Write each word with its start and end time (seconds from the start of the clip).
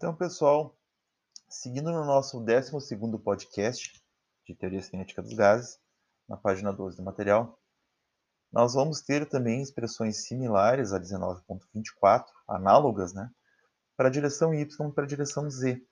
Então, 0.00 0.16
pessoal, 0.16 0.74
seguindo 1.46 1.92
no 1.92 2.06
nosso 2.06 2.40
12 2.40 2.72
podcast 3.22 4.02
de 4.46 4.54
Teoria 4.54 4.80
Cinética 4.80 5.20
dos 5.20 5.34
Gases, 5.34 5.78
na 6.26 6.38
página 6.38 6.72
12 6.72 6.96
do 6.96 7.02
material, 7.02 7.60
nós 8.50 8.72
vamos 8.72 9.02
ter 9.02 9.28
também 9.28 9.60
expressões 9.60 10.26
similares 10.26 10.94
a 10.94 10.98
19.24, 10.98 12.24
análogas, 12.48 13.12
né, 13.12 13.30
para 13.94 14.08
a 14.08 14.10
direção 14.10 14.54
y 14.54 14.62
e 14.62 14.92
para 14.94 15.04
a 15.04 15.06
direção 15.06 15.50
z. 15.50 15.86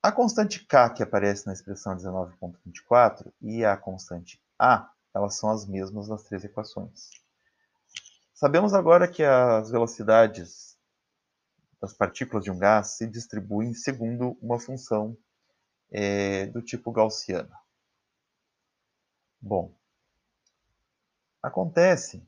A 0.00 0.12
constante 0.12 0.64
k 0.64 0.90
que 0.90 1.02
aparece 1.02 1.44
na 1.48 1.54
expressão 1.54 1.96
19.24 1.96 3.32
e 3.40 3.64
a 3.64 3.76
constante 3.76 4.40
a, 4.56 4.88
elas 5.12 5.34
são 5.38 5.50
as 5.50 5.66
mesmas 5.66 6.06
nas 6.06 6.22
três 6.22 6.44
equações. 6.44 7.10
Sabemos 8.32 8.72
agora 8.74 9.08
que 9.08 9.24
as 9.24 9.72
velocidades 9.72 10.71
das 11.82 11.92
partículas 11.92 12.44
de 12.44 12.50
um 12.50 12.58
gás 12.58 12.92
se 12.92 13.08
distribuem 13.08 13.74
segundo 13.74 14.38
uma 14.40 14.60
função 14.60 15.18
é, 15.90 16.46
do 16.46 16.62
tipo 16.62 16.92
gaussiana. 16.92 17.58
Bom, 19.40 19.74
acontece 21.42 22.24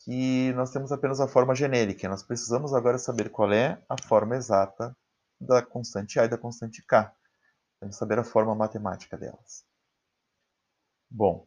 que 0.00 0.52
nós 0.54 0.72
temos 0.72 0.90
apenas 0.90 1.20
a 1.20 1.28
forma 1.28 1.54
genérica. 1.54 2.08
Nós 2.08 2.24
precisamos 2.24 2.74
agora 2.74 2.98
saber 2.98 3.30
qual 3.30 3.52
é 3.52 3.80
a 3.88 3.96
forma 4.02 4.34
exata 4.34 4.96
da 5.40 5.62
constante 5.64 6.18
A 6.18 6.24
e 6.24 6.28
da 6.28 6.36
constante 6.36 6.82
K. 6.82 7.14
Temos 7.78 7.94
que 7.94 8.00
saber 8.00 8.18
a 8.18 8.24
forma 8.24 8.52
matemática 8.54 9.16
delas. 9.16 9.64
Bom, 11.08 11.46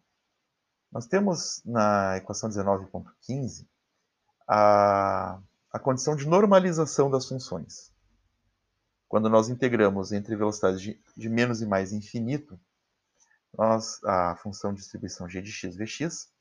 nós 0.89 1.05
temos 1.05 1.61
na 1.65 2.15
equação 2.17 2.49
19.15 2.49 3.67
a, 4.47 5.41
a 5.73 5.79
condição 5.79 6.15
de 6.15 6.27
normalização 6.27 7.09
das 7.09 7.27
funções. 7.27 7.91
Quando 9.09 9.27
nós 9.27 9.49
integramos 9.49 10.11
entre 10.11 10.35
velocidades 10.35 10.79
de, 10.79 11.01
de 11.17 11.29
menos 11.29 11.63
e 11.63 11.65
mais 11.65 11.91
infinito, 11.91 12.59
nós, 13.57 14.03
a 14.03 14.35
função 14.35 14.71
de 14.71 14.79
distribuição 14.81 15.27
g 15.27 15.41
de 15.41 15.51
x 15.51 15.75
vx, 15.75 16.31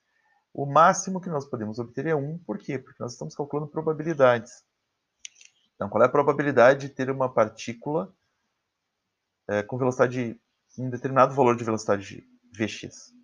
o 0.52 0.66
máximo 0.66 1.20
que 1.20 1.30
nós 1.30 1.46
podemos 1.46 1.78
obter 1.78 2.06
é 2.06 2.14
1. 2.14 2.38
Por 2.38 2.58
quê? 2.58 2.78
Porque 2.78 3.02
nós 3.02 3.12
estamos 3.12 3.34
calculando 3.34 3.70
probabilidades. 3.70 4.64
Então, 5.74 5.88
qual 5.88 6.02
é 6.02 6.06
a 6.06 6.10
probabilidade 6.10 6.88
de 6.88 6.94
ter 6.94 7.10
uma 7.10 7.32
partícula 7.32 8.14
é, 9.48 9.62
com 9.62 9.78
velocidade, 9.78 10.38
um 10.78 10.90
determinado 10.90 11.34
valor 11.34 11.56
de 11.56 11.64
velocidade 11.64 12.04
de 12.04 12.26
Vx? 12.52 13.14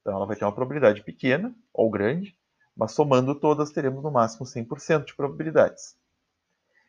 Então, 0.00 0.14
ela 0.14 0.26
vai 0.26 0.36
ter 0.36 0.44
uma 0.44 0.54
probabilidade 0.54 1.02
pequena 1.02 1.54
ou 1.72 1.90
grande, 1.90 2.36
mas 2.76 2.92
somando 2.92 3.34
todas, 3.34 3.70
teremos 3.70 4.02
no 4.02 4.10
máximo 4.10 4.46
100% 4.46 5.06
de 5.06 5.14
probabilidades. 5.14 5.96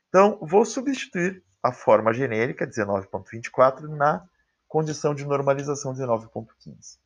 Então, 0.09 0.37
vou 0.41 0.65
substituir 0.65 1.43
a 1.61 1.71
forma 1.71 2.13
genérica 2.13 2.67
19.24 2.67 3.87
na 3.87 4.27
condição 4.67 5.13
de 5.15 5.25
normalização 5.25 5.93
19.15. 5.93 6.97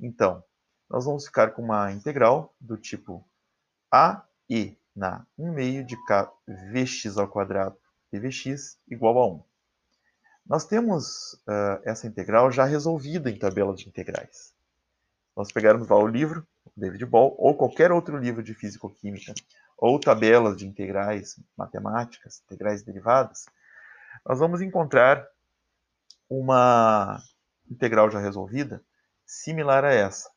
Então, 0.00 0.42
nós 0.88 1.04
vamos 1.04 1.26
ficar 1.26 1.50
com 1.50 1.62
uma 1.62 1.92
integral 1.92 2.54
do 2.60 2.76
tipo 2.76 3.24
a 3.90 4.24
e 4.48 4.76
na 4.94 5.26
1 5.36 5.52
meio 5.52 5.84
de 5.84 5.96
k 6.06 6.32
vx 6.46 7.18
ao 7.18 7.28
quadrado 7.28 7.76
dvx 8.10 8.78
igual 8.88 9.18
a 9.18 9.26
1. 9.28 9.44
Nós 10.46 10.64
temos 10.64 11.34
uh, 11.46 11.82
essa 11.84 12.06
integral 12.06 12.50
já 12.50 12.64
resolvida 12.64 13.30
em 13.30 13.38
tabela 13.38 13.74
de 13.74 13.86
integrais. 13.86 14.54
Nós 15.38 15.52
pegarmos 15.52 15.86
lá 15.86 15.96
o 15.96 16.08
livro, 16.08 16.44
David 16.76 17.06
Ball, 17.06 17.32
ou 17.38 17.56
qualquer 17.56 17.92
outro 17.92 18.18
livro 18.18 18.42
de 18.42 18.54
físico-química, 18.54 19.32
ou 19.76 20.00
tabelas 20.00 20.56
de 20.56 20.66
integrais 20.66 21.40
matemáticas, 21.56 22.42
integrais 22.44 22.82
derivadas, 22.82 23.46
nós 24.26 24.40
vamos 24.40 24.60
encontrar 24.60 25.24
uma 26.28 27.22
integral 27.70 28.10
já 28.10 28.18
resolvida 28.18 28.84
similar 29.24 29.84
a 29.84 29.92
essa, 29.92 30.28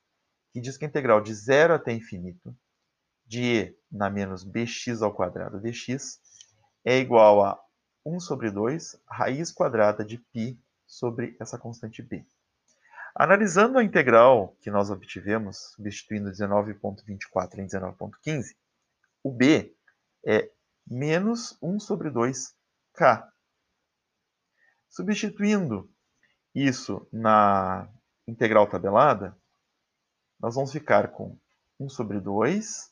que 0.54 0.62
diz 0.62 0.78
que 0.78 0.86
a 0.86 0.88
integral 0.88 1.20
de 1.20 1.34
zero 1.34 1.74
até 1.74 1.92
infinito 1.92 2.56
de 3.26 3.42
e 3.42 3.78
na 3.92 4.08
menos 4.08 4.44
bx 4.44 5.02
ao 5.02 5.12
quadrado 5.12 5.60
dx 5.60 6.22
é 6.86 7.00
igual 7.00 7.44
a 7.44 7.60
1 8.06 8.20
sobre 8.20 8.52
2 8.52 9.02
raiz 9.10 9.52
quadrada 9.52 10.06
de 10.06 10.20
π 10.20 10.60
sobre 10.86 11.36
essa 11.40 11.58
constante 11.58 12.04
b. 12.04 12.24
Analisando 13.14 13.78
a 13.78 13.84
integral 13.84 14.56
que 14.62 14.72
nós 14.72 14.90
obtivemos, 14.90 15.74
substituindo 15.76 16.32
19.24 16.32 17.60
em 17.60 17.68
19.15, 17.68 18.56
o 19.24 19.32
b 19.32 19.76
é 20.26 20.50
menos 20.88 21.58
1 21.62 21.80
sobre 21.80 22.10
2k. 22.10 23.30
Substituindo 24.90 25.92
isso 26.56 27.08
na 27.12 27.90
integral 28.28 28.68
tabelada, 28.68 29.38
nós 30.40 30.56
vamos 30.56 30.72
ficar 30.72 31.12
com 31.12 31.38
1 31.80 31.90
sobre 31.90 32.20
2 32.20 32.92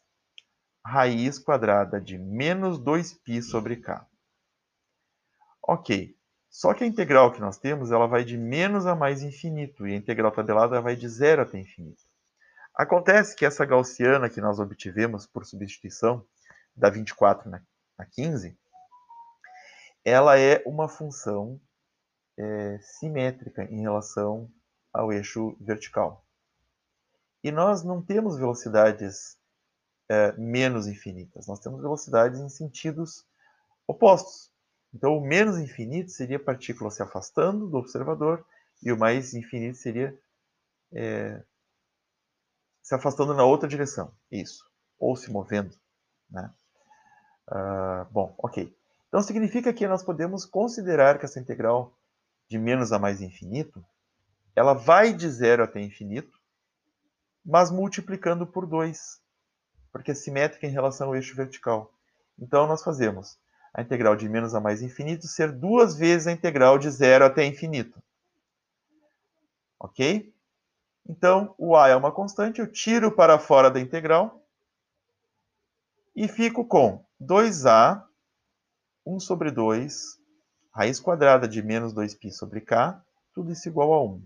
raiz 0.85 1.39
quadrada 1.39 1.99
de 1.99 2.17
menos 2.17 2.79
2π 2.79 3.41
sobre 3.41 3.77
k. 3.77 4.07
Ok, 5.61 6.17
só 6.49 6.73
que 6.73 6.83
a 6.83 6.87
integral 6.87 7.31
que 7.31 7.39
nós 7.39 7.57
temos 7.57 7.91
ela 7.91 8.07
vai 8.07 8.23
de 8.23 8.37
menos 8.37 8.85
a 8.85 8.95
mais 8.95 9.21
infinito, 9.21 9.87
e 9.87 9.93
a 9.93 9.97
integral 9.97 10.31
tabelada 10.31 10.81
vai 10.81 10.95
de 10.95 11.07
zero 11.07 11.41
até 11.41 11.59
infinito. 11.59 12.03
Acontece 12.73 13.35
que 13.35 13.45
essa 13.45 13.65
gaussiana 13.65 14.29
que 14.29 14.41
nós 14.41 14.59
obtivemos 14.59 15.27
por 15.27 15.45
substituição, 15.45 16.25
da 16.75 16.89
24 16.89 17.49
na, 17.49 17.61
15, 18.05 18.57
ela 20.05 20.39
é 20.39 20.63
uma 20.65 20.87
função 20.87 21.59
é, 22.37 22.79
simétrica 22.79 23.65
em 23.65 23.81
relação 23.81 24.49
ao 24.93 25.11
eixo 25.11 25.57
vertical. 25.59 26.25
E 27.43 27.51
nós 27.51 27.83
não 27.83 28.01
temos 28.01 28.37
velocidades 28.37 29.37
é, 30.07 30.31
menos 30.37 30.87
infinitas. 30.87 31.47
Nós 31.47 31.59
temos 31.59 31.81
velocidades 31.81 32.39
em 32.39 32.49
sentidos 32.49 33.25
opostos. 33.85 34.51
Então, 34.93 35.17
o 35.17 35.21
menos 35.21 35.57
infinito 35.57 36.11
seria 36.11 36.37
a 36.37 36.43
partícula 36.43 36.89
se 36.89 37.01
afastando 37.01 37.67
do 37.67 37.77
observador 37.77 38.45
e 38.81 38.91
o 38.91 38.97
mais 38.97 39.33
infinito 39.33 39.77
seria 39.77 40.17
é, 40.91 41.43
se 42.81 42.95
afastando 42.95 43.33
na 43.33 43.43
outra 43.43 43.67
direção. 43.67 44.11
Isso. 44.31 44.65
Ou 44.97 45.15
se 45.15 45.31
movendo. 45.31 45.75
Né? 46.29 46.51
Uh, 47.47 48.05
bom, 48.11 48.33
ok. 48.37 48.75
Então, 49.07 49.21
significa 49.21 49.73
que 49.73 49.87
nós 49.87 50.03
podemos 50.03 50.45
considerar 50.45 51.19
que 51.19 51.25
essa 51.25 51.39
integral 51.39 51.95
de 52.47 52.57
menos 52.57 52.91
a 52.91 52.99
mais 52.99 53.21
infinito, 53.21 53.83
ela 54.55 54.73
vai 54.73 55.13
de 55.13 55.29
zero 55.29 55.63
até 55.63 55.79
infinito, 55.79 56.39
mas 57.45 57.69
multiplicando 57.69 58.45
por 58.45 58.65
2 58.65 59.21
porque 59.91 60.11
é 60.11 60.15
simétrica 60.15 60.67
em 60.67 60.71
relação 60.71 61.07
ao 61.07 61.15
eixo 61.15 61.35
vertical. 61.35 61.91
Então, 62.37 62.67
nós 62.67 62.83
fazemos 62.83 63.37
a 63.73 63.81
integral 63.81 64.15
de 64.15 64.27
menos 64.27 64.55
a 64.55 64.59
mais 64.59 64.81
infinito 64.81 65.27
ser 65.27 65.51
duas 65.51 65.95
vezes 65.95 66.27
a 66.27 66.31
integral 66.31 66.77
de 66.77 66.89
zero 66.89 67.25
até 67.25 67.45
infinito. 67.45 68.01
Ok? 69.79 70.33
Então, 71.07 71.55
o 71.57 71.75
a 71.75 71.87
é 71.87 71.95
uma 71.95 72.11
constante, 72.11 72.59
eu 72.59 72.71
tiro 72.71 73.11
para 73.11 73.39
fora 73.39 73.71
da 73.71 73.79
integral 73.79 74.45
e 76.15 76.27
fico 76.27 76.65
com 76.65 77.03
2a, 77.21 78.03
1 79.05 79.19
sobre 79.19 79.51
2, 79.51 80.19
raiz 80.71 80.99
quadrada 80.99 81.47
de 81.47 81.63
menos 81.63 81.93
2π 81.93 82.31
sobre 82.31 82.61
k, 82.61 83.01
tudo 83.33 83.51
isso 83.51 83.67
igual 83.67 83.93
a 83.93 84.03
1. 84.03 84.23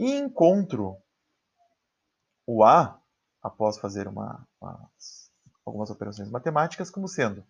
E 0.00 0.12
encontro 0.16 0.96
o 2.46 2.64
a 2.64 3.00
após 3.42 3.78
fazer 3.78 4.06
uma, 4.08 4.46
uma, 4.60 4.90
algumas 5.64 5.90
operações 5.90 6.28
matemáticas, 6.30 6.90
como 6.90 7.08
sendo 7.08 7.44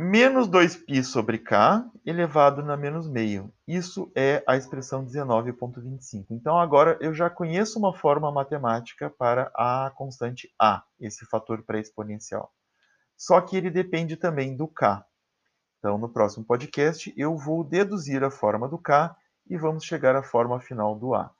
menos 0.00 0.48
2π 0.48 1.04
sobre 1.04 1.36
k 1.36 1.84
elevado 2.06 2.62
na 2.62 2.74
menos 2.74 3.06
meio. 3.06 3.52
Isso 3.68 4.10
é 4.16 4.42
a 4.46 4.56
expressão 4.56 5.04
19.25. 5.04 6.24
Então, 6.30 6.58
agora 6.58 6.96
eu 7.02 7.12
já 7.12 7.28
conheço 7.28 7.78
uma 7.78 7.92
forma 7.92 8.32
matemática 8.32 9.10
para 9.10 9.52
a 9.54 9.92
constante 9.94 10.50
a, 10.58 10.82
esse 10.98 11.26
fator 11.26 11.62
pré-exponencial. 11.64 12.50
Só 13.14 13.42
que 13.42 13.58
ele 13.58 13.70
depende 13.70 14.16
também 14.16 14.56
do 14.56 14.66
k. 14.66 15.04
Então, 15.78 15.98
no 15.98 16.08
próximo 16.08 16.46
podcast, 16.46 17.12
eu 17.14 17.36
vou 17.36 17.62
deduzir 17.62 18.24
a 18.24 18.30
forma 18.30 18.66
do 18.66 18.78
k 18.78 19.14
e 19.50 19.58
vamos 19.58 19.84
chegar 19.84 20.16
à 20.16 20.22
forma 20.22 20.58
final 20.60 20.98
do 20.98 21.14
a. 21.14 21.30